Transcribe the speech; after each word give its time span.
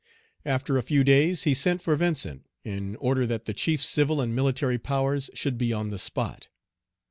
After 0.47 0.77
a 0.77 0.81
few 0.81 1.03
days, 1.03 1.43
he 1.43 1.53
sent 1.53 1.79
for 1.79 1.95
Vincent, 1.95 2.47
in 2.63 2.95
order 2.95 3.27
that 3.27 3.45
the 3.45 3.53
chief 3.53 3.83
civil 3.83 4.19
and 4.19 4.35
military 4.35 4.79
powers 4.79 5.29
should 5.35 5.59
be 5.59 5.71
on 5.73 5.91
the 5.91 5.99
spot. 5.99 6.47